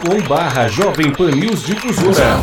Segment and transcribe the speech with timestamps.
[0.00, 2.36] youtube.com barra Jovem Pan News Difusora.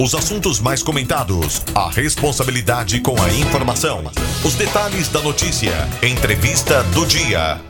[0.00, 4.04] Os assuntos mais comentados, a responsabilidade com a informação,
[4.44, 7.60] os detalhes da notícia, entrevista do dia.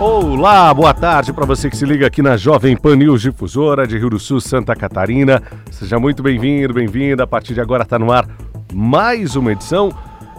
[0.00, 3.98] Olá, boa tarde para você que se liga aqui na Jovem Pan News Difusora de
[3.98, 5.42] Rio do Sul, Santa Catarina.
[5.70, 7.24] Seja muito bem-vindo, bem-vinda.
[7.24, 8.28] A partir de agora está no ar
[8.72, 9.90] mais uma edição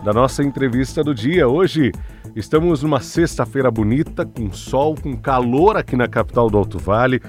[0.04, 1.48] da nossa entrevista do dia.
[1.48, 1.92] Hoje
[2.36, 7.22] estamos numa sexta-feira bonita, com sol, com calor aqui na capital do Alto Vale.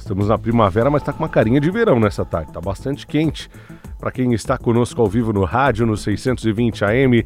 [0.00, 2.48] Estamos na primavera, mas está com uma carinha de verão nessa tarde.
[2.48, 3.50] Está bastante quente.
[3.98, 7.24] Para quem está conosco ao vivo no rádio, no 620 AM,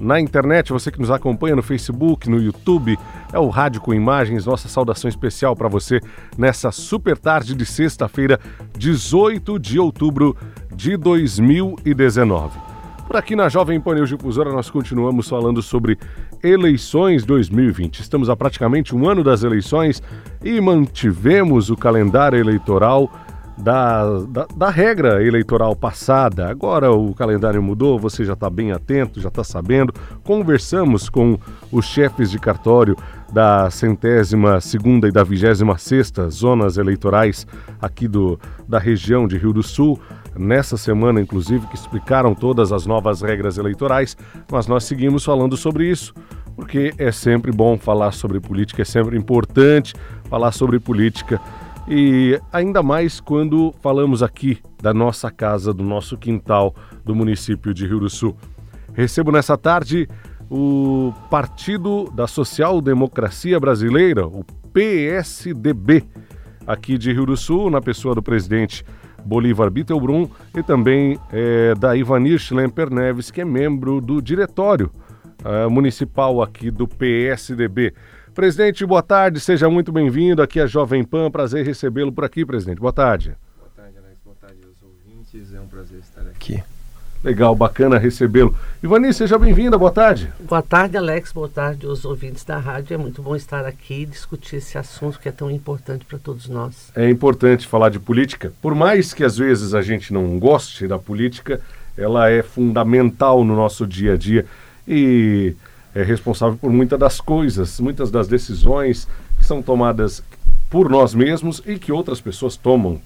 [0.00, 2.98] na internet, você que nos acompanha no Facebook, no YouTube,
[3.32, 4.46] é o Rádio com Imagens.
[4.46, 6.00] Nossa saudação especial para você
[6.36, 8.38] nessa super tarde de sexta-feira,
[8.76, 10.36] 18 de outubro
[10.74, 12.58] de 2019.
[13.06, 15.96] Por aqui na Jovem Pan News Difusora nós continuamos falando sobre
[16.42, 18.00] eleições 2020.
[18.00, 20.02] Estamos há praticamente um ano das eleições
[20.44, 23.10] e mantivemos o calendário eleitoral
[23.58, 26.48] da, da, da, regra eleitoral passada.
[26.48, 29.92] Agora o calendário mudou, você já está bem atento, já está sabendo.
[30.22, 31.38] Conversamos com
[31.72, 32.96] os chefes de cartório
[33.32, 37.46] da centésima segunda e da vigésima sexta zonas eleitorais
[37.80, 40.00] aqui do, da região de Rio do Sul
[40.36, 44.16] nessa semana, inclusive, que explicaram todas as novas regras eleitorais,
[44.50, 46.12] mas nós seguimos falando sobre isso,
[46.56, 51.40] porque é sempre bom falar sobre política, é sempre importante falar sobre política.
[51.86, 57.86] E ainda mais quando falamos aqui da nossa casa, do nosso quintal, do município de
[57.86, 58.36] Rio do Sul.
[58.92, 60.08] Recebo nessa tarde
[60.50, 66.04] o Partido da Social Democracia Brasileira, o PSDB,
[66.66, 68.84] aqui de Rio do Sul, na pessoa do presidente
[69.24, 74.90] Bolívar Bittelbrum e também é, da Ivanir Schlemper Neves, que é membro do diretório
[75.44, 77.94] uh, municipal aqui do PSDB.
[78.34, 82.78] Presidente, boa tarde, seja muito bem-vindo aqui à Jovem Pan, prazer recebê-lo por aqui, presidente.
[82.78, 83.36] Boa tarde.
[83.58, 86.62] Boa tarde, Alex, boa tarde aos ouvintes, é um prazer estar aqui.
[87.22, 88.54] Legal, bacana recebê-lo.
[88.80, 90.32] Ivani, seja bem-vinda, boa tarde.
[90.38, 92.94] Boa tarde, Alex, boa tarde aos ouvintes da rádio.
[92.94, 96.48] É muito bom estar aqui e discutir esse assunto que é tão importante para todos
[96.48, 96.92] nós.
[96.94, 98.52] É importante falar de política.
[98.62, 101.60] Por mais que às vezes a gente não goste da política,
[101.96, 104.46] ela é fundamental no nosso dia a dia
[104.86, 105.56] e
[105.92, 110.22] é responsável por muitas das coisas, muitas das decisões que são tomadas
[110.70, 113.00] por nós mesmos e que outras pessoas tomam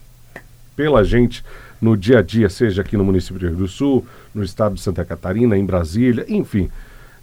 [0.76, 1.42] pela gente
[1.82, 4.80] no dia a dia, seja aqui no município de Rio do Sul, no estado de
[4.80, 6.70] Santa Catarina, em Brasília, enfim,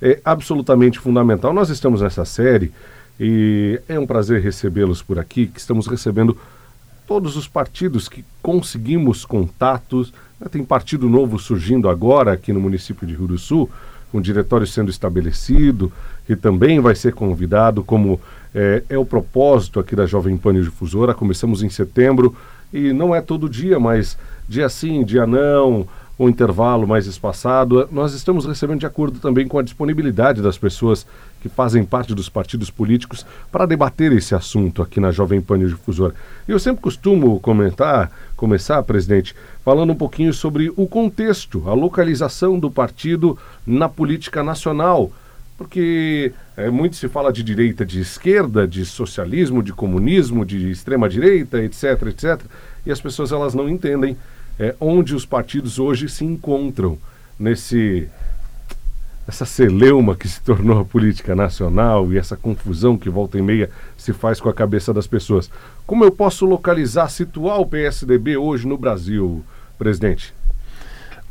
[0.02, 1.54] é absolutamente fundamental.
[1.54, 2.74] Nós estamos nessa série
[3.18, 6.38] e é um prazer recebê-los por aqui, que estamos recebendo
[7.08, 10.14] todos os partidos que conseguimos contatos.
[10.38, 10.48] Né?
[10.52, 13.70] Tem partido novo surgindo agora aqui no município de Rio do Sul,
[14.12, 15.90] com diretório sendo estabelecido,
[16.28, 18.20] que também vai ser convidado, como
[18.54, 21.14] é, é o propósito aqui da Jovem Pan Difusora.
[21.14, 22.36] Começamos em setembro
[22.74, 24.18] e não é todo dia, mas
[24.50, 25.88] dia sim, dia não,
[26.18, 27.88] um intervalo mais espaçado.
[27.92, 31.06] Nós estamos recebendo de acordo também com a disponibilidade das pessoas
[31.40, 36.16] que fazem parte dos partidos políticos para debater esse assunto aqui na Jovem Pan Difusora.
[36.48, 42.72] Eu sempre costumo comentar, começar, presidente, falando um pouquinho sobre o contexto, a localização do
[42.72, 45.12] partido na política nacional
[45.60, 51.10] porque é, muito se fala de direita, de esquerda, de socialismo, de comunismo, de extrema
[51.10, 52.42] direita, etc, etc,
[52.86, 54.16] e as pessoas elas não entendem
[54.60, 56.98] é, onde os partidos hoje se encontram
[57.40, 58.10] nesse
[59.28, 63.70] essa celeuma que se tornou a política nacional e essa confusão que volta e meia
[63.96, 65.52] se faz com a cabeça das pessoas.
[65.86, 69.46] Como eu posso localizar, situar o PSDB hoje no Brasil,
[69.78, 70.34] presidente?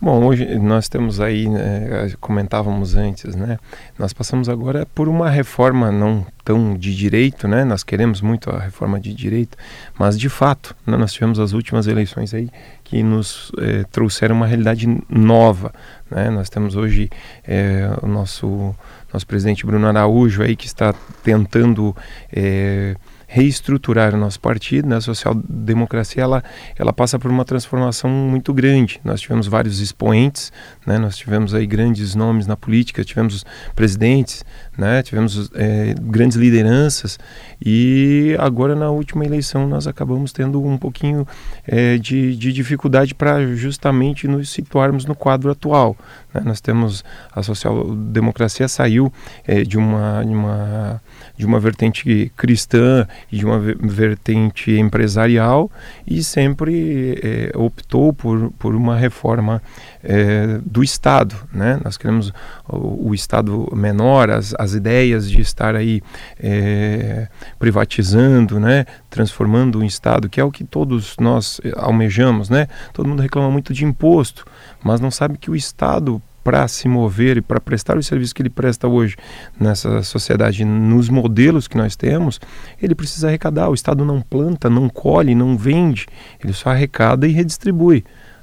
[0.01, 3.59] Bom, hoje nós temos aí, né, comentávamos antes, né?
[3.99, 7.65] Nós passamos agora por uma reforma não tão de direito, né?
[7.65, 9.59] Nós queremos muito a reforma de direito,
[9.99, 12.49] mas de fato, né, nós tivemos as últimas eleições aí
[12.89, 15.73] que nos eh, trouxeram uma realidade nova,
[16.11, 16.31] né?
[16.31, 17.11] Nós temos hoje
[17.47, 18.75] eh, o nosso
[19.13, 21.95] nosso presidente Bruno Araújo aí que está tentando
[22.33, 22.97] eh,
[23.31, 24.97] reestruturar o nosso partido, né?
[24.97, 26.43] A social-democracia ela,
[26.79, 28.99] ela passa por uma transformação muito grande.
[29.05, 30.51] Nós tivemos vários expoentes,
[30.87, 30.97] né?
[30.97, 33.45] Nós tivemos aí grandes nomes na política, tivemos
[33.77, 34.43] presidentes,
[34.79, 35.03] né?
[35.03, 37.19] Tivemos é, grandes lideranças
[37.63, 41.29] e agora na última eleição nós acabamos tendo um pouquinho
[41.67, 45.95] é, de, de dificuldade para justamente nos situarmos no quadro atual.
[46.33, 46.41] Né?
[46.47, 49.13] Nós temos a social-democracia saiu
[49.47, 51.03] é, de uma, de uma
[51.39, 55.71] de uma vertente cristã e de uma vertente empresarial
[56.05, 59.63] e sempre é, optou por, por uma reforma
[60.03, 61.37] é, do Estado.
[61.53, 61.79] Né?
[61.85, 62.33] Nós queremos
[62.69, 66.03] o, o Estado menor, as, as ideias de estar aí
[66.41, 68.85] é, privatizando, né?
[69.09, 72.51] transformando o Estado, que é o que todos nós almejamos.
[72.51, 72.67] Né?
[72.93, 74.45] Todo mundo reclama muito de imposto,
[74.83, 78.41] mas não sabe que o Estado para se mover e para prestar o serviço que
[78.41, 79.17] ele presta hoje
[79.61, 82.41] nessa sociedade, nos modelos que nós temos,
[82.81, 83.69] ele precisa arrecadar.
[83.69, 86.07] O Estado não planta, não colhe, não vende,
[86.43, 88.03] ele só arrecada e redistribui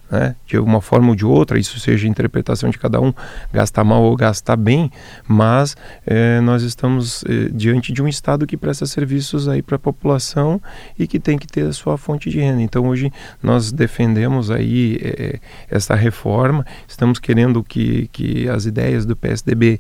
[0.10, 0.36] né?
[0.46, 3.14] de uma forma ou de outra, isso seja interpretação de cada um,
[3.52, 4.92] gastar mal ou gastar bem,
[5.28, 5.76] mas
[6.06, 10.62] é, nós estamos é, diante de um Estado que presta serviços aí para a população
[10.98, 12.62] e que tem que ter a sua fonte de renda.
[12.62, 13.12] Então hoje
[13.42, 19.80] nós defendemos aí é, essa reforma, estamos querendo que, que as ideias do PSDB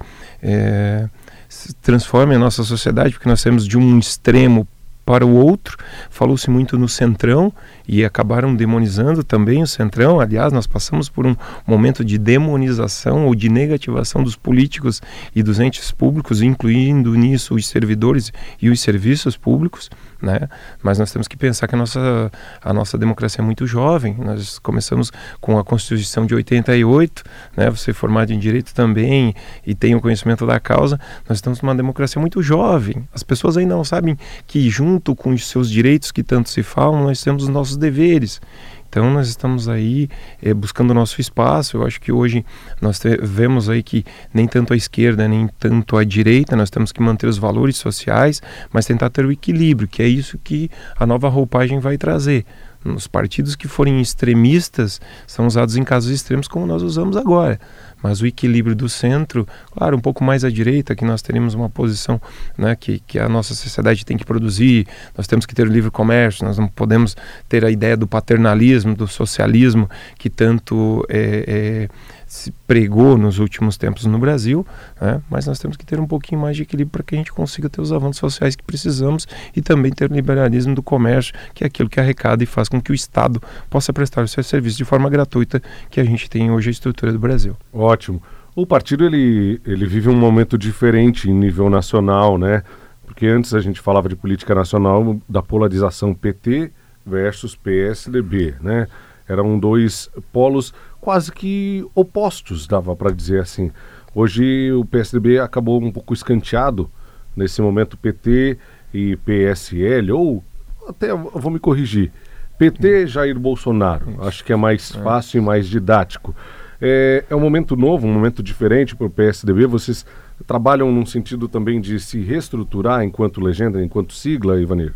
[1.81, 4.67] transformem a nossa sociedade, porque nós temos de um extremo
[5.05, 5.77] para o outro.
[6.09, 7.53] Falou-se muito no Centrão
[7.87, 10.19] e acabaram demonizando também o Centrão.
[10.19, 11.35] Aliás, nós passamos por um
[11.65, 15.01] momento de demonização ou de negativação dos políticos
[15.35, 19.89] e dos entes públicos, incluindo nisso os servidores e os serviços públicos.
[20.25, 20.49] Né?
[20.81, 24.15] Mas nós temos que pensar que a nossa, a nossa democracia é muito jovem.
[24.17, 27.23] Nós começamos com a Constituição de 88,
[27.55, 27.69] né?
[27.69, 30.99] você é formado em direito também e tem o conhecimento da causa.
[31.29, 33.07] Nós estamos numa democracia muito jovem.
[33.13, 34.17] As pessoas ainda não sabem
[34.47, 38.41] que, junto com os seus direitos que tanto se falam, nós temos os nossos deveres.
[38.87, 40.09] Então nós estamos aí
[40.41, 41.77] é, buscando o nosso espaço.
[41.77, 42.45] Eu acho que hoje
[42.81, 47.01] nós vemos aí que nem tanto a esquerda nem tanto a direita nós temos que
[47.01, 48.41] manter os valores sociais,
[48.71, 52.45] mas tentar ter o equilíbrio, que é isso que a nova roupagem vai trazer.
[52.85, 57.59] Os partidos que forem extremistas são usados em casos extremos como nós usamos agora.
[58.03, 61.67] Mas o equilíbrio do centro, claro, um pouco mais à direita, que nós teremos uma
[61.67, 62.21] posição
[62.55, 64.85] né, que, que a nossa sociedade tem que produzir,
[65.17, 67.17] nós temos que ter o livre comércio, nós não podemos
[67.49, 69.89] ter a ideia do paternalismo, do socialismo,
[70.19, 71.89] que tanto é, é
[72.35, 74.65] se pregou nos últimos tempos no Brasil,
[74.99, 75.21] né?
[75.29, 77.69] mas nós temos que ter um pouquinho mais de equilíbrio para que a gente consiga
[77.69, 81.67] ter os avanços sociais que precisamos e também ter o liberalismo do comércio, que é
[81.67, 84.83] aquilo que arrecada e faz com que o Estado possa prestar o seu serviço de
[84.83, 87.55] forma gratuita, que a gente tem hoje a estrutura do Brasil.
[87.73, 88.21] Ótimo.
[88.53, 92.63] O partido ele, ele vive um momento diferente em nível nacional, né?
[93.05, 96.71] Porque antes a gente falava de política nacional da polarização PT
[97.05, 98.87] versus PSDB, né?
[99.27, 103.71] Eram dois polos quase que opostos, dava para dizer assim.
[104.13, 106.89] Hoje o PSDB acabou um pouco escanteado
[107.35, 108.57] nesse momento PT
[108.93, 110.43] e PSL, ou
[110.87, 112.11] até vou me corrigir,
[112.57, 114.15] PT Jair Bolsonaro.
[114.21, 115.03] Acho que é mais é.
[115.03, 116.33] fácil e mais didático.
[116.81, 119.65] É, é um momento novo, um momento diferente para o PSDB.
[119.65, 120.05] Vocês
[120.45, 124.93] trabalham num sentido também de se reestruturar enquanto legenda, enquanto sigla, Ivanir?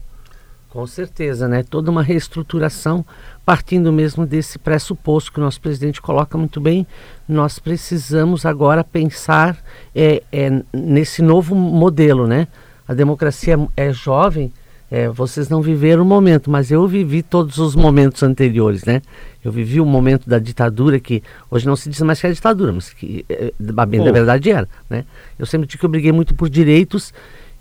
[0.70, 1.64] Com certeza, né?
[1.64, 3.04] Toda uma reestruturação
[3.44, 6.86] partindo mesmo desse pressuposto que o nosso presidente coloca muito bem.
[7.28, 9.58] Nós precisamos agora pensar
[9.96, 12.48] é, é, nesse novo modelo, né?
[12.88, 14.52] A democracia é jovem,
[14.92, 19.02] é, vocês não viveram o momento, mas eu vivi todos os momentos anteriores, né?
[19.44, 22.72] Eu vivi o momento da ditadura, que hoje não se diz mais que é ditadura,
[22.72, 23.54] mas que é,
[23.88, 25.06] bem da verdade era, né?
[25.38, 27.14] Eu sempre digo que eu briguei muito por direitos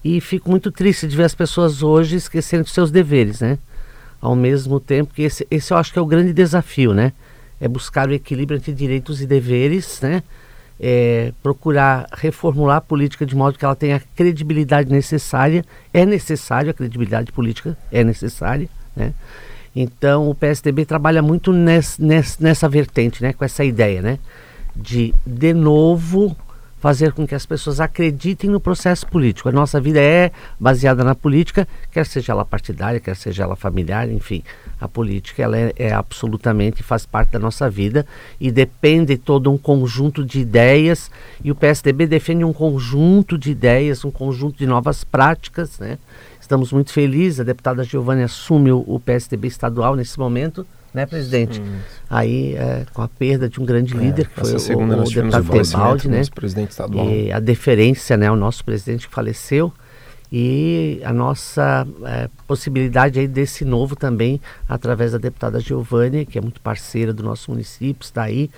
[0.04, 3.58] e fico muito triste de ver as pessoas hoje esquecendo dos seus deveres, né?
[4.20, 7.12] Ao mesmo tempo que esse, esse eu acho que é o grande desafio, né?
[7.60, 10.22] É buscar o equilíbrio entre direitos e deveres, né?
[10.80, 15.64] É, procurar reformular a política de modo que ela tenha a credibilidade necessária.
[15.92, 19.12] É necessário, a credibilidade política é necessária, né?
[19.74, 23.32] Então o PSDB trabalha muito nessa, nessa, nessa vertente, né?
[23.32, 24.18] Com essa ideia, né?
[24.75, 26.37] De, de novo,
[26.80, 29.49] fazer com que as pessoas acreditem no processo político.
[29.49, 34.08] A nossa vida é baseada na política, quer seja ela partidária, quer seja ela familiar,
[34.11, 34.42] enfim.
[34.80, 38.06] A política ela é, é absolutamente faz parte da nossa vida
[38.40, 41.11] e depende de todo um conjunto de ideias
[41.42, 45.99] e o PSDB defende um conjunto de ideias, um conjunto de novas práticas, né?
[46.40, 50.66] Estamos muito felizes, a deputada Giovanni assume o, o PSDB estadual nesse momento
[50.99, 51.57] né, presidente?
[51.57, 51.78] Sim.
[52.11, 55.49] Aí, é, com a perda de um grande é, líder, que foi o, o, deputado
[55.49, 56.23] Tebaldi, né?
[56.35, 57.09] presidente estadual.
[57.09, 59.73] E a deferência, né, ao nosso presidente que faleceu
[60.31, 66.40] e a nossa é, possibilidade aí desse novo também através da deputada Giovanni, que é
[66.40, 68.50] muito parceira do nosso município, está aí,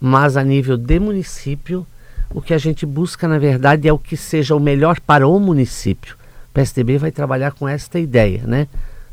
[0.00, 1.86] mas a nível de município,
[2.30, 5.38] o que a gente busca na verdade é o que seja o melhor para o
[5.38, 6.16] município.
[6.50, 8.66] O PSDB vai trabalhar com esta ideia, né?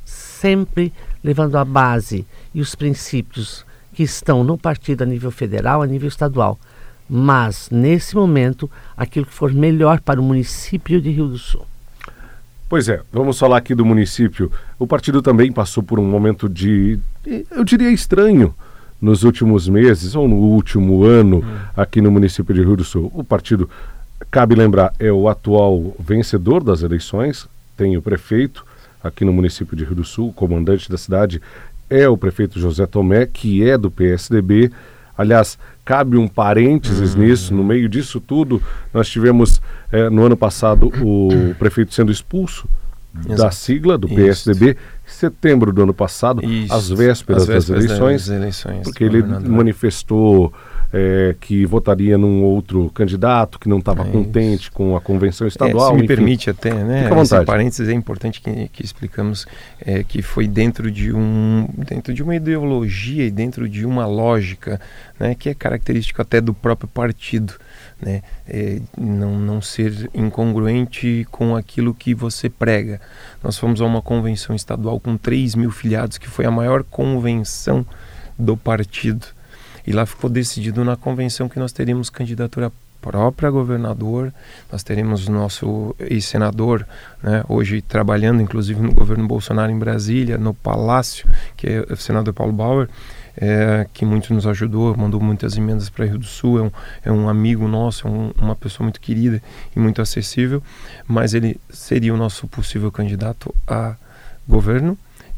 [0.05, 0.91] Sempre
[1.23, 6.07] levando a base e os princípios que estão no partido a nível federal, a nível
[6.07, 6.57] estadual.
[7.09, 11.65] Mas, nesse momento, aquilo que for melhor para o município de Rio do Sul.
[12.69, 14.51] Pois é, vamos falar aqui do município.
[14.77, 16.99] O partido também passou por um momento de,
[17.49, 18.53] eu diria, estranho
[19.01, 21.57] nos últimos meses ou no último ano hum.
[21.75, 23.11] aqui no município de Rio do Sul.
[23.15, 23.67] O partido,
[24.29, 28.63] cabe lembrar, é o atual vencedor das eleições, tem o prefeito
[29.03, 31.41] aqui no município de Rio do Sul, o comandante da cidade
[31.89, 34.71] é o prefeito José Tomé, que é do PSDB.
[35.17, 37.21] Aliás, cabe um parênteses uhum.
[37.21, 38.61] nisso, no meio disso tudo,
[38.93, 42.69] nós tivemos eh, no ano passado o prefeito sendo expulso
[43.17, 43.41] Exato.
[43.41, 48.37] da sigla do PSDB, em setembro do ano passado, às vésperas, vésperas, das eleições, das
[48.37, 50.53] eleições porque ele manifestou
[50.91, 55.87] é, que votaria num outro candidato que não estava é contente com a convenção estadual.
[55.87, 56.07] É, se me enfim.
[56.07, 57.03] permite até, né?
[57.03, 57.41] Fica à vontade.
[57.41, 59.45] Esse parênteses é importante que, que explicamos
[59.79, 64.81] é, que foi dentro de um dentro de uma ideologia e dentro de uma lógica,
[65.19, 65.35] né?
[65.35, 67.53] Que é característico até do próprio partido.
[68.01, 68.21] Né?
[68.47, 73.01] É, não, não ser incongruente com aquilo que você prega.
[73.43, 77.85] Nós fomos a uma convenção estadual com 3 mil filiados, que foi a maior convenção
[78.37, 79.27] do partido.
[79.89, 84.31] E lá ficou decidido na convenção que nós teríamos candidatura própria governador,
[84.71, 86.85] nós teremos nosso ex-senador,
[87.23, 91.27] né, hoje trabalhando inclusive no governo Bolsonaro em Brasília, no Palácio,
[91.57, 92.87] que é o senador Paulo Bauer,
[93.35, 96.71] é, que muito nos ajudou, mandou muitas emendas para Rio do Sul, é um,
[97.05, 99.41] é um amigo nosso, é um, uma pessoa muito querida
[99.75, 100.61] e muito acessível,
[101.07, 103.95] mas ele seria o nosso possível candidato a
[104.47, 104.95] governo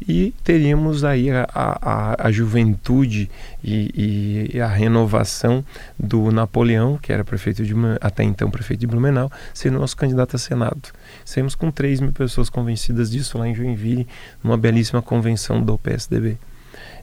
[0.08, 3.30] e teríamos aí a, a, a juventude
[3.62, 5.64] e, e, a renovação
[5.98, 10.38] do Napoleão, que era prefeito de, até então prefeito de Blumenau, sendo nosso candidato a
[10.38, 10.90] Senado.
[11.24, 14.06] Saímos com 3 mil pessoas convencidas disso lá em Joinville,
[14.42, 16.36] numa belíssima convenção do PSDB.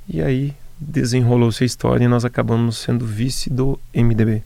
[0.07, 4.43] E aí desenrolou-se a história e nós acabamos sendo vice do MDB.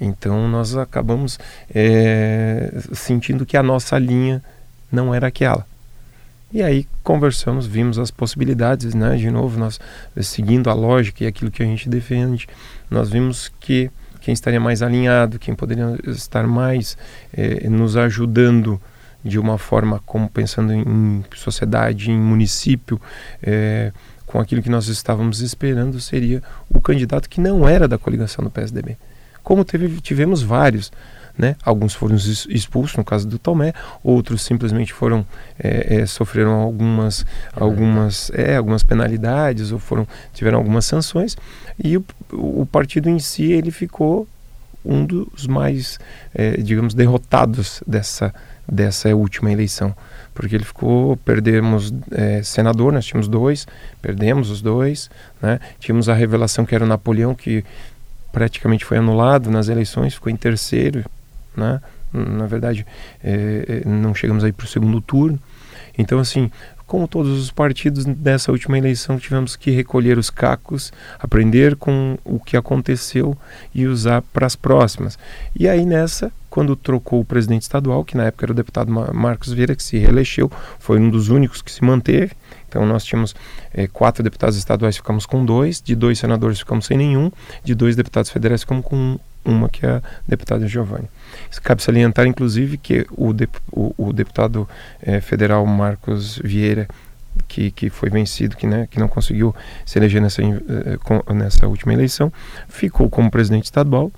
[0.00, 1.38] Então nós acabamos
[1.74, 4.42] é, sentindo que a nossa linha
[4.90, 5.66] não era aquela.
[6.52, 9.16] E aí conversamos, vimos as possibilidades, né?
[9.16, 9.78] De novo, nós
[10.20, 12.48] seguindo a lógica e aquilo que a gente defende,
[12.90, 13.90] nós vimos que
[14.20, 16.96] quem estaria mais alinhado, quem poderia estar mais
[17.32, 18.80] eh, nos ajudando
[19.24, 23.00] de uma forma como pensando em sociedade, em município,
[23.42, 23.92] eh,
[24.26, 28.50] com aquilo que nós estávamos esperando, seria o candidato que não era da coligação do
[28.50, 28.96] PSDB.
[29.42, 30.92] Como teve, tivemos vários,
[31.36, 31.56] né?
[31.64, 33.72] Alguns foram expulsos, no caso do Tomé,
[34.02, 35.24] outros simplesmente foram
[35.58, 41.36] é, é, sofreram algumas, algumas, é, algumas penalidades ou foram tiveram algumas sanções
[41.82, 44.26] e o, o partido em si ele ficou
[44.84, 45.98] um dos mais,
[46.34, 48.32] é, digamos, derrotados dessa
[48.70, 49.94] dessa última eleição,
[50.32, 53.66] porque ele ficou, perdemos é, senador, nós tínhamos dois,
[54.00, 55.10] perdemos os dois,
[55.42, 55.58] né?
[55.80, 57.64] Tínhamos a revelação que era o Napoleão que
[58.32, 61.04] praticamente foi anulado nas eleições, ficou em terceiro,
[61.56, 61.80] né?
[62.12, 62.86] Na verdade,
[63.22, 65.38] é, é não chegamos aí para o segundo turno.
[65.96, 66.50] Então, assim,
[66.90, 72.40] como todos os partidos dessa última eleição, tivemos que recolher os cacos, aprender com o
[72.40, 73.38] que aconteceu
[73.72, 75.16] e usar para as próximas.
[75.54, 79.52] E aí nessa, quando trocou o presidente estadual, que na época era o deputado Marcos
[79.52, 82.32] Vieira, que se reelegeu, foi um dos únicos que se manteve.
[82.68, 83.36] Então nós tínhamos
[83.72, 87.30] é, quatro deputados estaduais, ficamos com dois, de dois senadores ficamos sem nenhum,
[87.62, 91.08] de dois deputados federais ficamos com uma, que é a deputada Giovanni.
[91.58, 93.34] Cabe salientar, inclusive, que o,
[93.72, 94.68] o, o deputado
[95.02, 96.86] eh, federal Marcos Vieira,
[97.48, 99.54] que, que foi vencido, que, né, que não conseguiu
[99.84, 102.32] se eleger nessa, eh, nessa última eleição,
[102.68, 104.12] ficou como presidente estadual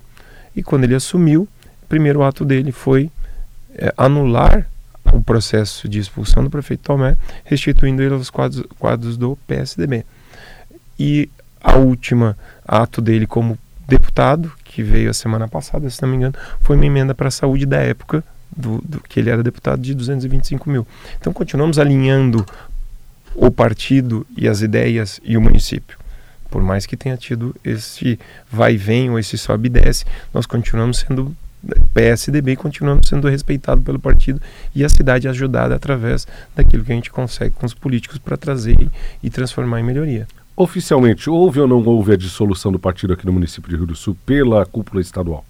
[0.55, 1.49] e quando ele assumiu,
[1.83, 3.11] o primeiro ato dele foi
[3.75, 4.69] eh, anular
[5.13, 10.05] o processo de expulsão do prefeito Tomé, restituindo ele aos quadros, quadros do PSDB.
[10.99, 11.29] E
[11.61, 12.37] a última
[12.67, 16.87] ato dele como deputado, que veio a semana passada, se não me engano, foi uma
[16.87, 18.25] emenda para a saúde da época,
[18.55, 20.87] do, do, que ele era deputado de 225 mil.
[21.19, 22.45] Então continuamos alinhando
[23.35, 25.99] o partido e as ideias e o município.
[26.51, 28.19] Por mais que tenha tido esse
[28.51, 31.35] vai e vem ou esse sobe e desce, nós continuamos sendo
[31.95, 34.41] PSDB e continuamos sendo respeitado pelo partido
[34.75, 36.27] e a cidade ajudada através
[36.57, 38.91] daquilo que a gente consegue com os políticos para trazer
[39.23, 40.27] e transformar em melhoria.
[40.55, 43.97] Oficialmente, houve ou não houve a dissolução do partido aqui no município de Rio do
[43.97, 45.45] Sul pela cúpula estadual?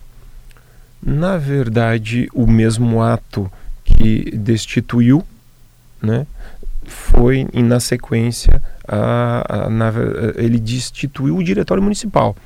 [1.02, 3.50] Na verdade, o mesmo ato
[3.84, 5.24] que destituiu,
[6.00, 6.26] né,
[6.84, 9.92] foi na sequência a, a, na,
[10.36, 12.36] ele destituiu o diretório municipal.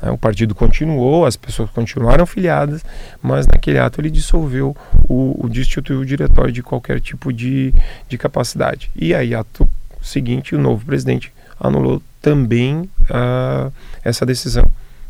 [0.00, 2.84] Né, o partido continuou, as pessoas continuaram filiadas,
[3.20, 4.76] mas naquele ato ele dissolveu
[5.08, 7.74] o, o destituiu o diretório de qualquer tipo de,
[8.08, 8.88] de capacidade.
[8.94, 9.68] E aí, ato
[10.00, 11.32] seguinte, o novo presidente
[11.66, 14.64] anulou também uh, essa decisão.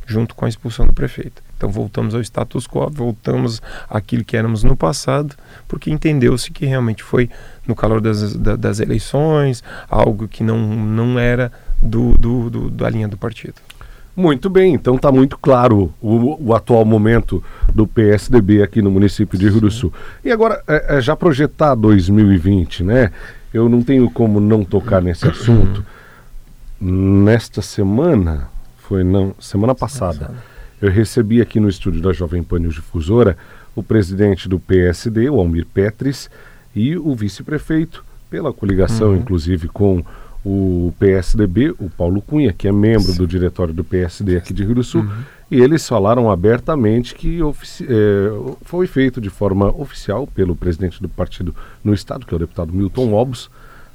[0.07, 1.43] junto com a expulsão do prefeito.
[1.57, 5.35] Então voltamos ao status quo, voltamos àquilo que éramos no passado,
[5.67, 7.31] porque entendeu-se que realmente foi
[7.67, 13.09] no calor das, das eleições, algo que não, não era do, do, do, da linha
[13.09, 13.55] do partido.
[14.17, 17.43] Muito bem, então está muito claro o, o, atual momento
[17.75, 19.93] do PSDB aqui no município de Rio do Sul.
[20.25, 23.11] E agora, é, é, já projetar 2020, né?
[23.53, 25.85] Eu não tenho como não tocar nesse assunto.
[26.87, 30.35] Nesta semana, foi não, semana passada,
[30.83, 33.39] eu recebi aqui no estúdio da Jovem Pan News Difusora
[33.75, 36.29] o presidente do PSD, o Almir Petris,
[36.77, 39.17] e o vice-prefeito, pela coligação, uhum.
[39.17, 40.05] inclusive, com
[40.45, 43.17] o PSDB, o Paulo Cunha, que é membro Sim.
[43.17, 45.23] do diretório do PSD aqui de Rio do Sul, uhum.
[45.51, 47.45] e eles falaram abertamente que é,
[48.61, 52.75] foi feito de forma oficial pelo presidente do partido no estado, que é o deputado
[52.75, 53.49] Milton Obos,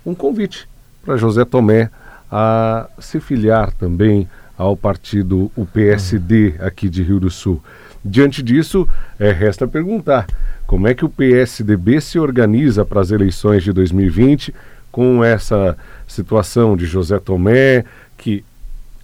[0.04, 0.68] um convite
[1.06, 1.92] para José Tomé
[2.32, 7.62] a se filiar também ao partido o PSD aqui de Rio do Sul.
[8.04, 8.88] Diante disso,
[9.20, 10.28] é, resta perguntar
[10.66, 14.54] como é que o PSDB se organiza para as eleições de 2020
[14.92, 17.86] com essa situação de José Tomé,
[18.18, 18.44] que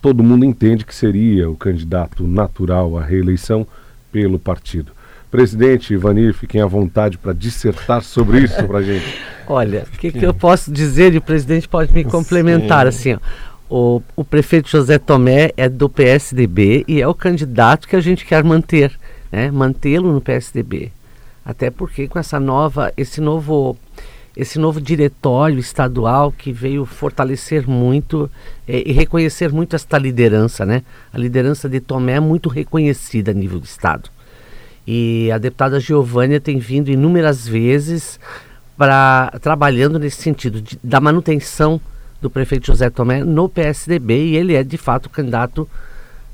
[0.02, 3.66] todo mundo entende que seria o candidato natural à reeleição
[4.12, 4.92] pelo partido.
[5.32, 9.06] Presidente Ivanir, fiquem à vontade para dissertar sobre isso para a gente.
[9.48, 13.14] Olha, o que, que, eu posso dizer e o presidente pode me complementar Sim.
[13.14, 13.14] assim.
[13.14, 13.20] Ó.
[13.68, 18.24] O, o prefeito José Tomé é do PSDB e é o candidato que a gente
[18.26, 18.98] quer manter,
[19.32, 19.50] né?
[19.52, 20.92] mantê-lo no PSDB.
[21.44, 23.78] Até porque com essa nova, esse novo
[24.36, 28.30] esse novo diretório estadual que veio fortalecer muito
[28.68, 30.84] é, e reconhecer muito esta liderança, né?
[31.14, 34.10] A liderança de Tomé é muito reconhecida a nível do estado.
[34.88, 38.20] E a deputada Giovânia tem vindo inúmeras vezes
[38.78, 41.80] para trabalhando nesse sentido de, da manutenção
[42.22, 45.68] do prefeito José Tomé no PSDB e ele é de fato candidato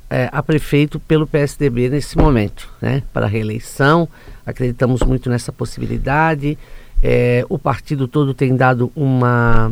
[0.09, 3.01] é, a prefeito pelo PSDB nesse momento, né?
[3.13, 4.09] Para reeleição,
[4.45, 6.57] acreditamos muito nessa possibilidade.
[7.01, 9.71] É, o partido todo tem dado uma,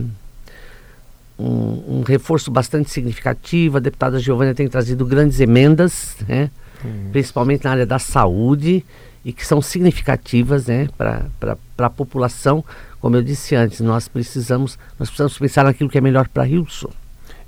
[1.38, 3.78] um, um, reforço bastante significativo.
[3.78, 6.50] A deputada Giovânia tem trazido grandes emendas, né?
[6.84, 7.10] Uhum.
[7.12, 8.86] principalmente na área da saúde,
[9.24, 10.88] e que são significativas né?
[10.98, 12.64] para a população.
[13.00, 16.66] Como eu disse antes, nós precisamos, nós precisamos pensar naquilo que é melhor para Rio
[16.70, 16.92] Sul.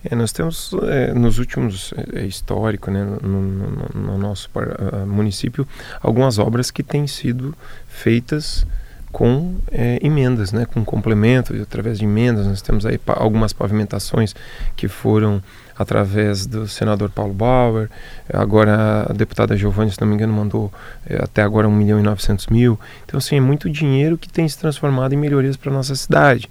[0.03, 5.05] É, nós temos é, nos últimos é, é histórico, né, no, no, no nosso uh,
[5.05, 5.67] município,
[6.01, 7.53] algumas obras que têm sido
[7.87, 8.65] feitas
[9.11, 12.47] com é, emendas, né, com complemento, através de emendas.
[12.47, 14.33] Nós temos aí pa algumas pavimentações
[14.75, 15.41] que foram
[15.77, 17.89] através do senador Paulo Bauer,
[18.31, 20.71] agora a deputada Giovanni, se não me engano, mandou
[21.05, 22.79] é, até agora 1 milhão e 900 mil.
[23.05, 26.49] Então, assim, é muito dinheiro que tem se transformado em melhorias para nossa cidade.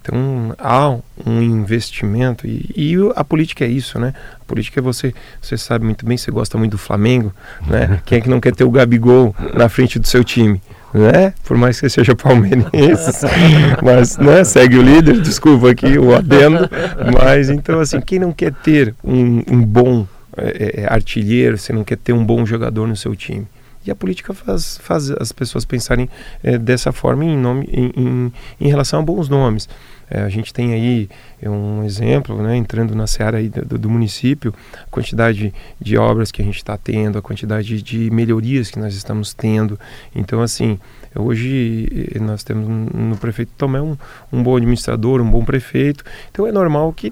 [0.00, 4.14] Então há um investimento e, e, a política é isso, né?
[4.40, 7.32] A política é você, você sabe muito bem, você gosta muito do Flamengo,
[7.66, 8.00] né?
[8.06, 10.60] Quem é que não quer ter o Gabigol na frente do seu time?
[10.94, 11.34] né?
[11.44, 13.26] Por mais que seja palmeirense,
[13.84, 16.68] mas né, segue o líder, desculpa aqui o adendo,
[17.12, 20.06] mas então assim, quem não quer ter um, um bom
[20.36, 23.46] é, é, artilheiro, você não quer ter um bom jogador no seu time?
[23.88, 26.10] E a política faz, faz as pessoas pensarem
[26.42, 29.66] é, dessa forma em, nome, em, em, em relação a bons nomes.
[30.10, 31.08] É, a gente tem aí
[31.42, 36.44] um exemplo, né, entrando na seara do, do, município, a quantidade de obras que a
[36.44, 39.80] gente está tendo, a quantidade de melhorias que nós estamos tendo.
[40.14, 40.78] Então, assim,
[41.16, 43.96] hoje eh, nós temos no prefeito Tomé um,
[44.30, 46.04] um bom administrador, um bom prefeito.
[46.30, 47.10] Então, é normal que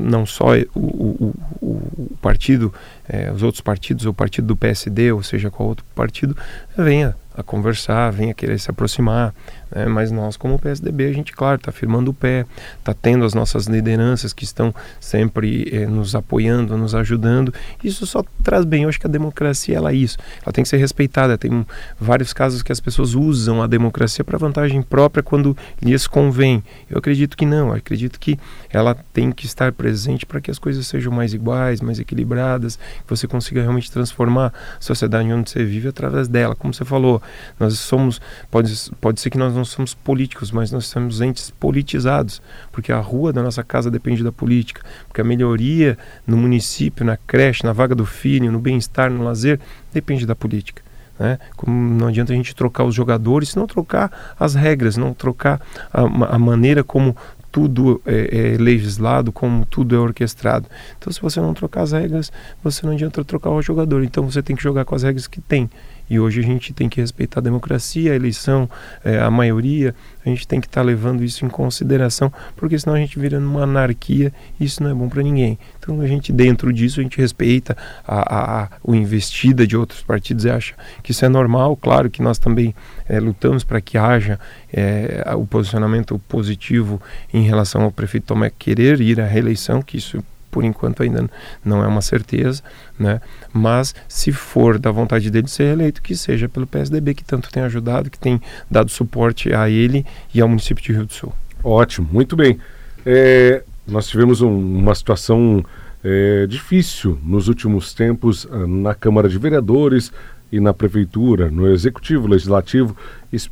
[0.00, 2.72] não só o, o, o, partido,
[3.08, 6.36] é, os outros partidos, o partido do PSD, ou seja, qual outro partido,
[6.76, 9.34] venha a conversar, venha querer se aproximar.
[9.70, 9.86] Né?
[9.86, 12.44] Mas nós, como PSDB, a gente, claro, está firmando o pé,
[12.78, 17.54] está tendo as nossas lideranças que estão sempre eh, nos apoiando, nos ajudando.
[17.82, 18.82] Isso só traz bem.
[18.82, 20.18] Eu acho que a democracia ela é isso.
[20.42, 21.38] Ela tem que ser respeitada.
[21.38, 21.64] Tem
[21.98, 26.62] vários casos que as pessoas usam a democracia para vantagem própria quando lhes convém.
[26.88, 27.68] Eu acredito que não.
[27.68, 28.38] Eu acredito que
[28.70, 33.08] ela tem que estar presente para que as coisas sejam mais iguais, mais equilibradas, que
[33.08, 36.54] você consiga realmente transformar a sociedade onde você vive através dela.
[36.54, 37.22] Como você falou,
[37.58, 42.40] nós somos, pode, pode ser que nós não somos políticos, mas nós somos entes politizados,
[42.72, 47.16] porque a rua da nossa casa depende da política, porque a melhoria no município, na
[47.16, 49.60] creche, na vaga do filho, no bem-estar, no lazer,
[49.92, 50.82] depende da política.
[51.18, 51.38] Né?
[51.54, 55.60] Como não adianta a gente trocar os jogadores, não trocar as regras, não trocar
[55.92, 56.00] a,
[56.34, 57.14] a maneira como
[57.52, 60.66] tudo é, é, legislado, como tudo é orquestrado.
[60.98, 64.02] Então, se você não trocar as regras, você não adianta trocar o jogador.
[64.04, 65.68] Então, você tem que jogar com as regras que tem.
[66.10, 68.68] E hoje a gente tem que respeitar a democracia, a eleição,
[69.04, 69.94] é, a maioria,
[70.26, 73.38] a gente tem que estar tá levando isso em consideração, porque senão a gente vira
[73.38, 75.56] numa anarquia e isso não é bom para ninguém.
[75.78, 80.02] Então a gente, dentro disso, a gente respeita a, a, a, o investida de outros
[80.02, 81.76] partidos e acha que isso é normal.
[81.76, 82.74] Claro que nós também
[83.08, 84.38] é, lutamos para que haja
[84.72, 87.00] é, o posicionamento positivo
[87.32, 91.28] em relação ao prefeito Tomé querer ir à reeleição, que isso por enquanto ainda
[91.64, 92.62] não é uma certeza,
[92.98, 93.20] né?
[93.52, 97.62] Mas se for da vontade dele ser eleito, que seja pelo PSDB que tanto tem
[97.62, 101.32] ajudado, que tem dado suporte a ele e ao município de Rio do Sul.
[101.62, 102.58] Ótimo, muito bem.
[103.04, 105.64] É, nós tivemos um, uma situação
[106.02, 110.12] é, difícil nos últimos tempos ah, na Câmara de Vereadores
[110.50, 112.96] e na Prefeitura, no Executivo, Legislativo,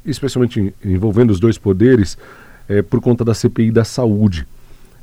[0.05, 2.19] especialmente envolvendo os dois poderes,
[2.69, 4.47] é, por conta da CPI da Saúde.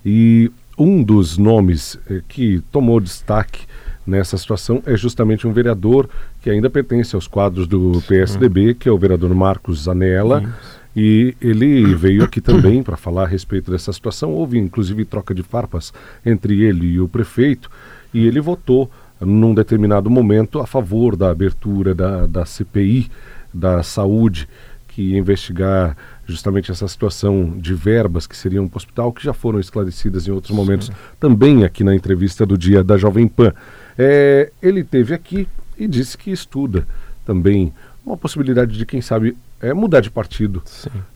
[0.05, 3.61] E um dos nomes eh, que tomou destaque
[4.05, 6.09] nessa situação é justamente um vereador
[6.41, 10.43] que ainda pertence aos quadros do PSDB, que é o vereador Marcos Zanella.
[10.95, 14.31] E ele veio aqui também para falar a respeito dessa situação.
[14.31, 15.91] Houve inclusive troca de farpas
[16.25, 17.69] entre ele e o prefeito,
[18.13, 23.09] e ele votou num determinado momento a favor da abertura da, da CPI
[23.53, 24.47] da saúde,
[24.87, 29.59] que investigar justamente essa situação de verbas que seriam para o hospital, que já foram
[29.59, 30.93] esclarecidas em outros momentos, Sim.
[31.19, 33.53] também aqui na entrevista do dia da Jovem Pan.
[33.97, 36.87] É, ele teve aqui e disse que estuda
[37.25, 37.73] também
[38.05, 40.61] uma possibilidade de, quem sabe, é, mudar de partido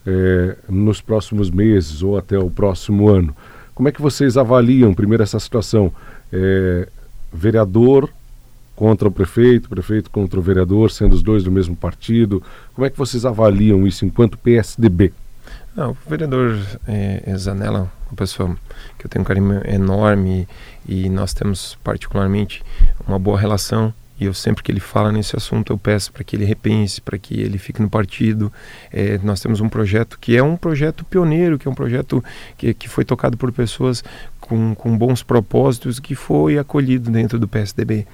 [0.06, 3.34] é, nos próximos meses ou até o próximo ano.
[3.74, 5.92] Como é que vocês avaliam, primeiro, essa situação?
[6.32, 6.88] É,
[7.32, 8.10] vereador
[8.80, 12.42] contra o prefeito, prefeito contra o vereador, sendo os dois do mesmo partido.
[12.74, 15.12] Como é que vocês avaliam isso enquanto PSDB?
[15.76, 18.56] Não, o vereador é, Zanella, uma pessoa
[18.98, 20.48] que eu tenho um carinho enorme
[20.88, 22.62] e, e nós temos particularmente
[23.06, 23.92] uma boa relação.
[24.20, 27.18] E eu sempre que ele fala nesse assunto, eu peço para que ele repense, para
[27.18, 28.52] que ele fique no partido.
[28.92, 32.22] É, nós temos um projeto que é um projeto pioneiro, que é um projeto
[32.58, 34.04] que, que foi tocado por pessoas
[34.38, 38.06] com, com bons propósitos, que foi acolhido dentro do PSDB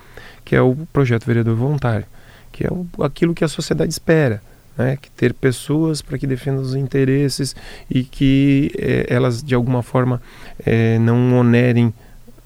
[0.47, 2.07] que é o projeto vereador voluntário,
[2.53, 4.40] que é o, aquilo que a sociedade espera.
[4.79, 7.57] Né, que ter pessoas para que defendam os interesses
[7.88, 10.21] e que é, elas de alguma forma
[10.66, 11.95] é, não onerem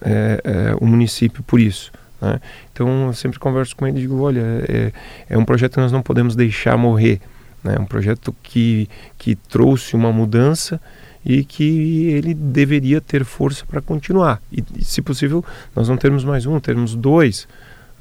[0.01, 1.90] é, o município por isso.
[2.20, 2.40] Né?
[2.72, 4.92] Então eu sempre converso com ele e digo, olha, é,
[5.28, 7.20] é um projeto que nós não podemos deixar morrer,
[7.62, 7.76] né?
[7.78, 10.80] um projeto que, que trouxe uma mudança
[11.24, 14.40] e que ele deveria ter força para continuar.
[14.50, 15.44] E, se possível,
[15.76, 17.46] nós não termos mais um, termos dois,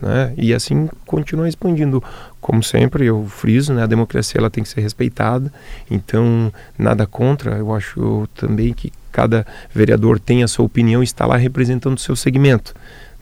[0.01, 0.33] né?
[0.37, 2.03] E assim continua expandindo.
[2.39, 3.83] Como sempre, eu friso, né?
[3.83, 5.51] a democracia ela tem que ser respeitada,
[5.91, 7.57] então nada contra.
[7.57, 11.99] Eu acho também que cada vereador tem a sua opinião e está lá representando o
[11.99, 12.73] seu segmento.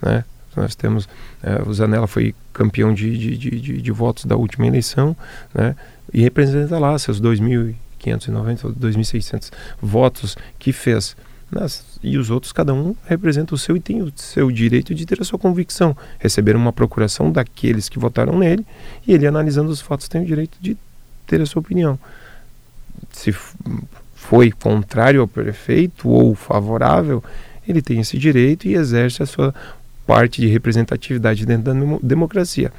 [0.01, 0.23] Né?
[0.57, 1.07] Nós temos,
[1.43, 5.15] é, o Zanella foi campeão de, de, de, de, votos da última eleição,
[5.53, 5.75] né?
[6.11, 11.15] e representa lá seus 2.590, 2.600 votos que fez.
[11.49, 15.05] Nas, e os outros, cada um representa o seu e tem o seu direito de
[15.05, 15.95] ter a sua convicção.
[16.19, 18.65] Receber uma procuração daqueles que votaram nele
[19.07, 20.75] e ele, analisando os fatos, tem o direito de
[21.25, 21.97] ter a sua opinião.
[23.11, 23.33] Se
[24.13, 27.23] foi contrário ao prefeito ou favorável,
[27.67, 29.53] ele tem esse direito e exerce a sua
[30.07, 32.71] parte de representatividade dentro da democracia.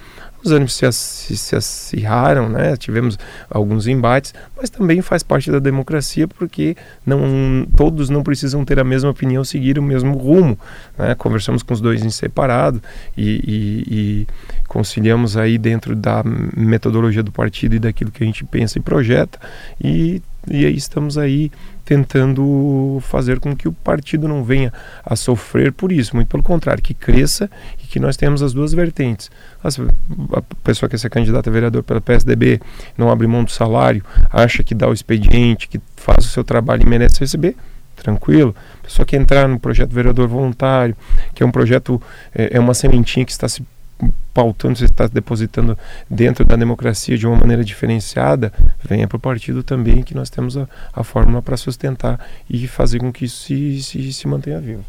[0.42, 2.76] Os ânimos se, se, se acirraram, né?
[2.76, 3.18] tivemos
[3.50, 8.84] alguns embates, mas também faz parte da democracia porque não, todos não precisam ter a
[8.84, 10.58] mesma opinião, seguir o mesmo rumo.
[10.96, 11.14] Né?
[11.16, 12.80] Conversamos com os dois em separado
[13.16, 14.26] e, e, e
[14.68, 16.22] conciliamos aí dentro da
[16.56, 19.38] metodologia do partido e daquilo que a gente pensa e projeta
[19.82, 21.50] e, e aí estamos aí
[21.88, 24.70] tentando fazer com que o partido não venha
[25.02, 27.50] a sofrer por isso, muito pelo contrário, que cresça
[27.82, 29.30] e que nós tenhamos as duas vertentes.
[29.64, 32.60] A pessoa que ser candidata a vereador pela PSDB,
[32.98, 36.82] não abre mão do salário, acha que dá o expediente, que faz o seu trabalho
[36.82, 37.56] e merece receber,
[37.96, 38.54] tranquilo.
[38.82, 40.94] Pessoa que entrar no projeto vereador voluntário,
[41.34, 42.02] que é um projeto,
[42.34, 43.64] é, é uma sementinha que está se
[44.32, 45.76] pautando, você está depositando
[46.08, 48.52] dentro da democracia de uma maneira diferenciada,
[48.84, 52.98] venha para o partido também, que nós temos a, a fórmula para sustentar e fazer
[52.98, 54.84] com que isso se, se, se mantenha vivo.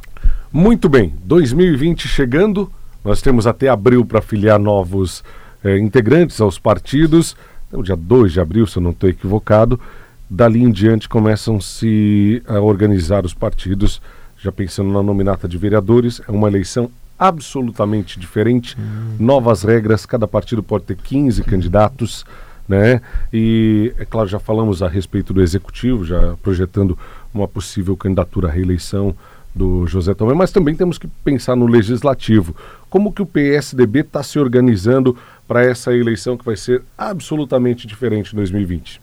[0.52, 2.72] Muito bem, 2020 chegando,
[3.04, 5.24] nós temos até abril para filiar novos
[5.64, 7.36] eh, integrantes aos partidos,
[7.72, 9.80] o dia 2 de abril, se eu não estou equivocado,
[10.30, 14.02] dali em diante começam-se a organizar os partidos,
[14.38, 16.90] já pensando na nominata de vereadores, é uma eleição
[17.20, 19.18] absolutamente diferente, hum.
[19.20, 22.26] novas regras, cada partido pode ter 15 candidatos,
[22.68, 23.02] né?
[23.34, 26.98] E é claro, já falamos a respeito do executivo, já projetando
[27.34, 29.16] uma possível candidatura à reeleição
[29.54, 32.56] do José Tomé, mas também temos que pensar no legislativo.
[32.90, 38.34] Como que o PSDB está se organizando para essa eleição que vai ser absolutamente diferente
[38.34, 39.02] em 2020?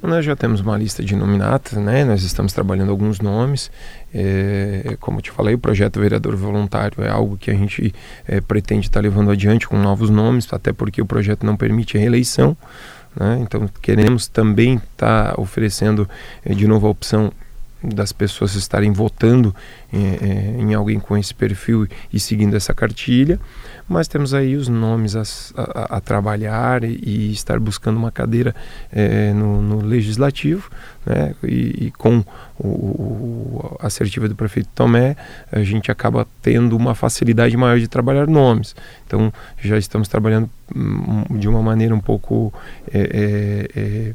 [0.00, 2.04] Nós já temos uma lista de nominatas, né?
[2.04, 3.70] Nós estamos trabalhando alguns nomes.
[4.14, 7.92] É, como eu te falei, o projeto Vereador Voluntário é algo que a gente
[8.26, 11.96] é, pretende estar tá levando adiante com novos nomes, até porque o projeto não permite
[11.96, 12.56] a reeleição.
[13.18, 13.40] Né?
[13.42, 16.08] Então, queremos também estar tá oferecendo
[16.44, 17.32] é, de novo a opção
[17.82, 19.54] das pessoas estarem votando
[19.92, 23.38] é, é, em alguém com esse perfil e seguindo essa cartilha,
[23.88, 25.22] mas temos aí os nomes a,
[25.56, 28.54] a, a trabalhar e, e, estar buscando uma cadeira
[28.92, 30.70] é, no, no, legislativo,
[31.06, 31.34] né?
[31.42, 32.22] e, e com
[32.58, 35.16] o, o, a assertiva do prefeito Tomé,
[35.50, 38.74] a gente acaba tendo uma facilidade maior de trabalhar nomes.
[39.06, 42.52] Então já estamos trabalhando hum, de uma maneira um pouco
[42.92, 44.14] é, é, é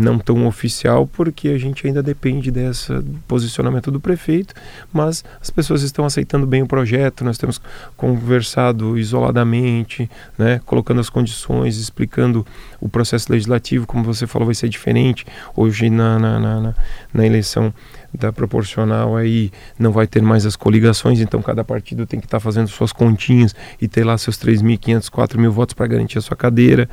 [0.00, 2.92] não tão oficial, porque a gente ainda depende desse
[3.28, 4.54] posicionamento do prefeito,
[4.92, 7.60] mas as pessoas estão aceitando bem o projeto, nós temos
[7.96, 12.46] conversado isoladamente, né, colocando as condições, explicando
[12.80, 15.26] o processo legislativo, como você falou, vai ser diferente.
[15.54, 16.74] Hoje, na, na, na,
[17.12, 17.72] na eleição
[18.12, 22.38] da proporcional aí não vai ter mais as coligações, então cada partido tem que estar
[22.38, 26.36] tá fazendo suas continhas e ter lá seus 3.500, 4.000 votos para garantir a sua
[26.36, 26.88] cadeira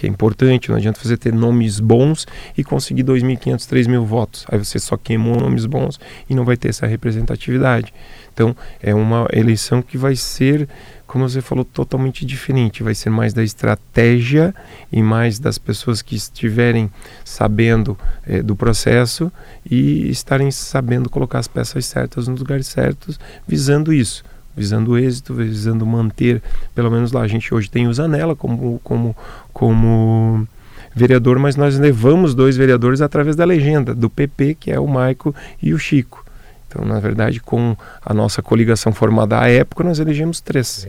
[0.00, 4.46] que é importante, não adianta você ter nomes bons e conseguir 2.500, 3.000 votos.
[4.48, 7.92] Aí você só queimou nomes bons e não vai ter essa representatividade.
[8.32, 10.66] Então, é uma eleição que vai ser,
[11.06, 12.82] como você falou, totalmente diferente.
[12.82, 14.54] Vai ser mais da estratégia
[14.90, 16.90] e mais das pessoas que estiverem
[17.22, 19.30] sabendo é, do processo
[19.70, 24.24] e estarem sabendo colocar as peças certas nos lugares certos, visando isso
[24.56, 26.42] visando êxito, visando manter,
[26.74, 29.16] pelo menos lá a gente hoje tem o Zanella como, como,
[29.52, 30.46] como
[30.94, 35.34] vereador, mas nós levamos dois vereadores através da legenda do PP, que é o Maico
[35.62, 36.24] e o Chico.
[36.68, 40.88] Então, na verdade, com a nossa coligação formada à época, nós elegemos três.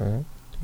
[0.00, 0.20] Né?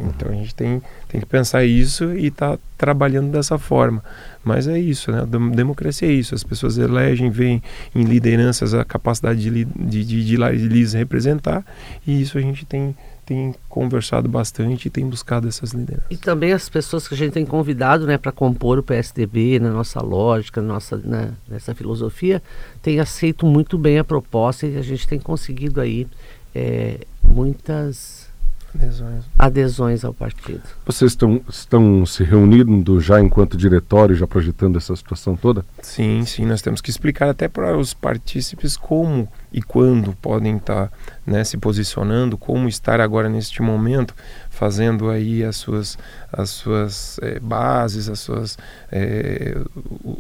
[0.09, 4.03] Então a gente tem, tem que pensar isso e estar tá trabalhando dessa forma.
[4.43, 5.21] Mas é isso, né?
[5.21, 6.35] A democracia é isso.
[6.35, 7.63] As pessoas elegem, veem
[7.95, 11.65] em lideranças a capacidade de, de, de, de, lhes representar
[12.07, 16.07] e isso a gente tem, tem conversado bastante e tem buscado essas lideranças.
[16.11, 19.71] E também as pessoas que a gente tem convidado né, para compor o PSDB, na
[19.71, 22.43] nossa lógica, nossa, né, nessa filosofia,
[22.81, 26.07] têm aceito muito bem a proposta e a gente tem conseguido aí
[26.55, 28.30] é, muitas
[28.75, 29.25] adesões.
[29.39, 30.63] adesões ao partido.
[30.85, 35.65] Vocês estão, estão se reunindo já enquanto diretório, já projetando essa situação toda?
[35.83, 36.47] Sim, sim.
[36.47, 40.91] Nós temos que explicar até para os partícipes como e quando podem estar
[41.27, 44.15] né, se posicionando, como estar agora neste momento
[44.49, 45.99] fazendo aí as suas,
[46.33, 48.59] as suas é, bases, as suas
[48.93, 49.57] é,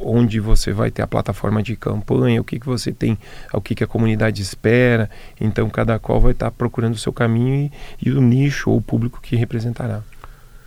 [0.02, 3.18] onde você vai ter a plataforma de campanha, o que, que você tem,
[3.52, 5.10] o que, que a comunidade espera.
[5.40, 8.82] Então cada qual vai estar procurando o seu caminho e, e o nicho ou o
[8.82, 10.02] público que representará.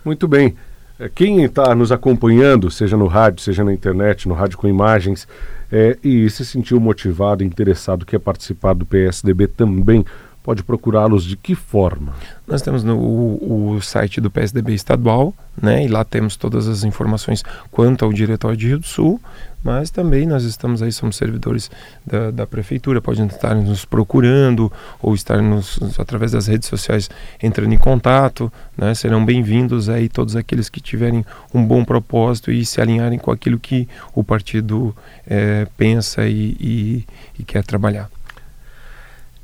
[0.04, 0.54] Muito bem.
[0.98, 5.26] Eh, quem está nos acompanhando, seja no rádio, seja na internet, no rádio com imagens,
[5.70, 10.04] é, e se sentiu motivado, interessado, quer participar do PSDB também,
[10.44, 12.12] pode procurá-los de que forma?
[12.46, 16.84] Nós temos no, o, o, site do PSDB estadual, né, e lá temos todas as
[16.84, 19.18] informações quanto ao Diretório de Rio do Sul,
[19.64, 21.70] mas também nós estamos aí, somos servidores
[22.06, 27.08] da, da Prefeitura, podem estar nos procurando ou estar nos, através das redes sociais
[27.42, 32.66] entrando em contato, né, serão bem-vindos aí todos aqueles que tiverem um bom propósito e
[32.66, 34.94] se alinharem com aquilo que o partido
[35.26, 37.06] é, pensa e, e,
[37.38, 38.10] e quer trabalhar.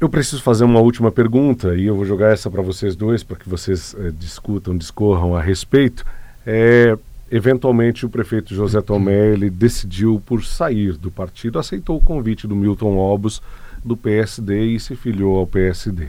[0.00, 3.36] Eu preciso fazer uma última pergunta e eu vou jogar essa para vocês dois para
[3.36, 6.06] que vocês é, discutam, discorram a respeito.
[6.46, 6.96] É,
[7.30, 12.56] eventualmente o prefeito José Tomé ele decidiu por sair do partido, aceitou o convite do
[12.56, 13.42] Milton Obos
[13.84, 16.08] do PSD e se filiou ao PSD.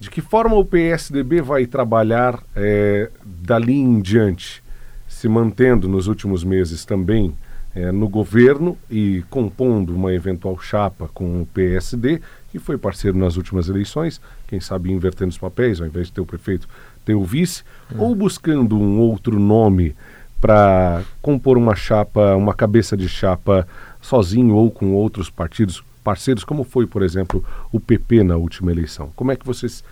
[0.00, 4.64] De que forma o PSDB vai trabalhar é, dali em diante,
[5.06, 7.32] se mantendo nos últimos meses também
[7.74, 13.36] é, no governo e compondo uma eventual chapa com o PSD, que foi parceiro nas
[13.36, 16.68] últimas eleições, quem sabe invertendo os papéis, ao invés de ter o prefeito,
[17.04, 17.96] ter o vice, hum.
[17.98, 19.94] ou buscando um outro nome
[20.40, 23.66] para compor uma chapa, uma cabeça de chapa
[24.00, 29.10] sozinho ou com outros partidos parceiros, como foi, por exemplo, o PP na última eleição.
[29.14, 29.84] Como é que vocês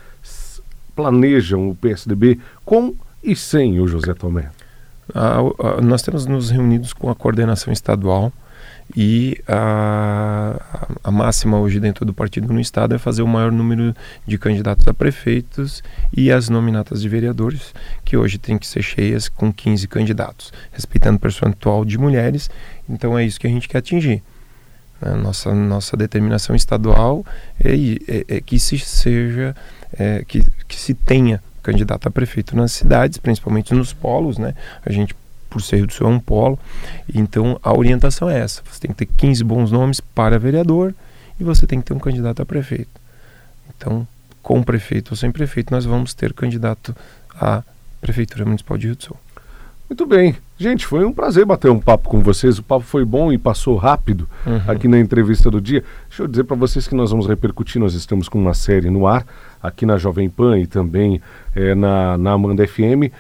[0.95, 4.51] planejam o PSDB com e sem o José Tomé?
[5.15, 8.33] Ah, ah, nós temos nos reunidos com a coordenação estadual
[8.95, 10.61] e a,
[11.03, 13.95] a, máxima hoje dentro do partido no estado é fazer o maior número
[14.27, 15.83] de candidatos a prefeitos
[16.17, 21.17] e as nominatas de vereadores, que hoje tem que ser cheias com 15 candidatos, respeitando
[21.17, 22.49] o percentual de mulheres.
[22.89, 24.23] Então é isso que a gente quer atingir.
[25.01, 25.15] Né?
[25.15, 27.25] Nossa, nossa determinação estadual
[27.63, 29.55] é, é, é que se seja,
[29.99, 34.55] é, que, que se tenha candidato a prefeito nas cidades, principalmente nos polos, né?
[34.85, 35.17] A gente,
[35.57, 36.59] por ser do Sul, é um polo.
[37.15, 38.63] Então, a orientação é essa.
[38.71, 40.95] Você tem que ter 15 bons nomes para vereador
[41.41, 43.01] e você tem que ter um candidato a prefeito.
[43.75, 44.07] Então,
[44.43, 46.95] com prefeito ou sem prefeito, nós vamos ter candidato
[47.35, 47.63] à
[48.03, 49.17] Prefeitura Municipal de Rio do Sul.
[49.89, 50.37] Muito bem.
[50.59, 52.59] Gente, foi um prazer bater um papo com vocês.
[52.59, 54.61] O papo foi bom e passou rápido uhum.
[54.67, 55.83] aqui na entrevista do dia.
[56.09, 57.81] Deixa eu dizer para vocês que nós vamos repercutir.
[57.81, 59.25] Nós estamos com uma série no ar,
[59.63, 61.23] aqui na Jovem Pan e também
[61.55, 63.11] é, na, na Amanda FM.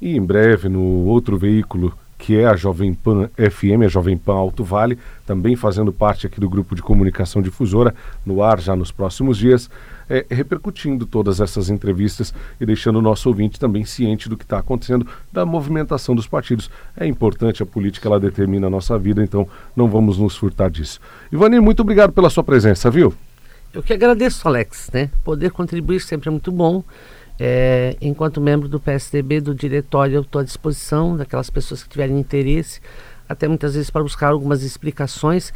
[0.00, 4.34] E em breve no outro veículo que é a Jovem Pan FM, a Jovem Pan
[4.34, 8.90] Alto Vale, também fazendo parte aqui do grupo de comunicação difusora, no ar já nos
[8.90, 9.68] próximos dias,
[10.08, 14.58] é, repercutindo todas essas entrevistas e deixando o nosso ouvinte também ciente do que está
[14.58, 16.70] acontecendo, da movimentação dos partidos.
[16.96, 21.00] É importante, a política ela determina a nossa vida, então não vamos nos furtar disso.
[21.30, 23.12] Ivanir, muito obrigado pela sua presença, viu?
[23.74, 25.10] Eu que agradeço, Alex, né?
[25.22, 26.82] Poder contribuir sempre é muito bom.
[27.38, 32.18] É, enquanto membro do PSDB, do diretório, eu estou à disposição daquelas pessoas que tiverem
[32.18, 32.80] interesse,
[33.28, 35.52] até muitas vezes para buscar algumas explicações.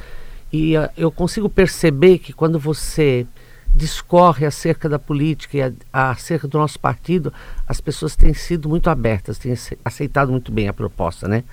[0.52, 3.26] E uh, eu consigo perceber que quando você
[3.74, 5.62] discorre acerca da política e
[5.92, 7.32] a, acerca do nosso partido,
[7.66, 11.44] as pessoas têm sido muito abertas, têm aceitado muito bem a proposta, né?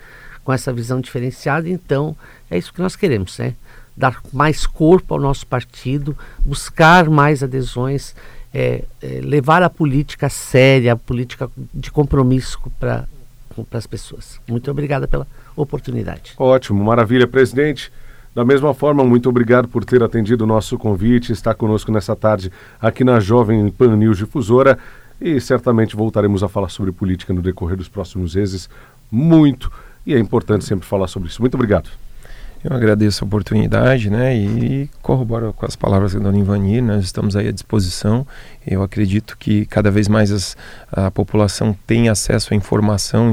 [0.44, 2.16] Com essa visão diferenciada, então
[2.50, 3.54] é isso que nós queremos, né?
[3.96, 8.14] Dar mais corpo ao nosso partido, buscar mais adesões
[8.52, 13.06] é, é, levar a política séria, a política de compromisso para
[13.72, 14.40] as pessoas.
[14.48, 16.32] Muito obrigada pela oportunidade.
[16.38, 17.92] Ótimo, maravilha, presidente.
[18.34, 22.52] Da mesma forma, muito obrigado por ter atendido o nosso convite, estar conosco nessa tarde
[22.80, 24.78] aqui na Jovem Pan News Difusora
[25.20, 28.68] e certamente voltaremos a falar sobre política no decorrer dos próximos meses.
[29.10, 29.72] Muito,
[30.06, 31.40] e é importante sempre falar sobre isso.
[31.40, 31.90] Muito obrigado.
[32.62, 37.36] Eu agradeço a oportunidade, né, e corroboro com as palavras da Dona Ivani, nós estamos
[37.36, 38.26] aí à disposição.
[38.66, 40.56] Eu acredito que cada vez mais as,
[40.90, 43.32] a população tem acesso à informação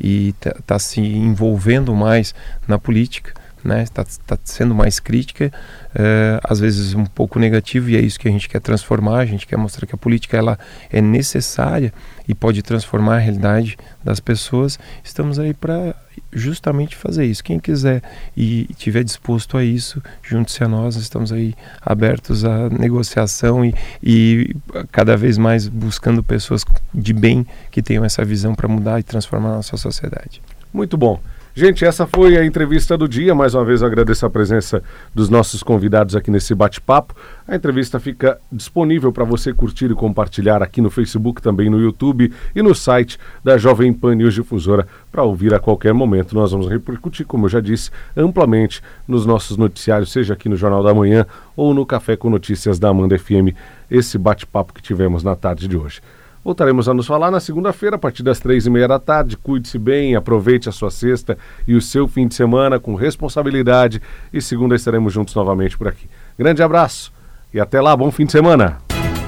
[0.00, 2.34] e está tá se envolvendo mais
[2.66, 3.32] na política
[3.66, 3.82] né?
[3.82, 5.52] Está, está sendo mais crítica,
[5.94, 9.18] é, às vezes um pouco negativo e é isso que a gente quer transformar.
[9.18, 10.58] A gente quer mostrar que a política ela
[10.90, 11.92] é necessária
[12.28, 14.78] e pode transformar a realidade das pessoas.
[15.02, 15.94] Estamos aí para
[16.32, 17.42] justamente fazer isso.
[17.42, 18.02] Quem quiser
[18.36, 20.96] e tiver disposto a isso, junte-se a nós.
[20.96, 24.56] Estamos aí abertos à negociação e, e
[24.92, 29.50] cada vez mais buscando pessoas de bem que tenham essa visão para mudar e transformar
[29.50, 30.42] a nossa sociedade.
[30.72, 31.20] Muito bom.
[31.58, 33.34] Gente, essa foi a entrevista do dia.
[33.34, 34.82] Mais uma vez eu agradeço a presença
[35.14, 37.16] dos nossos convidados aqui nesse bate-papo.
[37.48, 42.30] A entrevista fica disponível para você curtir e compartilhar aqui no Facebook, também no YouTube
[42.54, 46.34] e no site da Jovem Pan News Difusora para ouvir a qualquer momento.
[46.34, 50.82] Nós vamos repercutir, como eu já disse, amplamente nos nossos noticiários, seja aqui no Jornal
[50.82, 51.24] da Manhã
[51.56, 53.56] ou no Café com Notícias da Amanda FM,
[53.90, 56.02] esse bate-papo que tivemos na tarde de hoje.
[56.46, 59.36] Voltaremos a nos falar na segunda-feira, a partir das três e meia da tarde.
[59.36, 64.00] Cuide-se bem, aproveite a sua sexta e o seu fim de semana com responsabilidade.
[64.32, 66.08] E segunda estaremos juntos novamente por aqui.
[66.38, 67.12] Grande abraço
[67.52, 68.78] e até lá, bom fim de semana.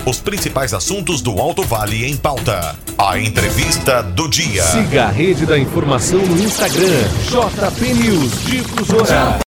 [0.07, 2.77] Os principais assuntos do Alto Vale em pauta.
[2.97, 4.63] A entrevista do dia.
[4.63, 9.35] Siga a rede da informação no Instagram, JP News Difusora.